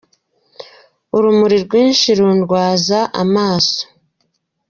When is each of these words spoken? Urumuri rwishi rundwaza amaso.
Urumuri 1.15 1.55
rwishi 1.65 2.09
rundwaza 2.19 2.99
amaso. 3.23 3.81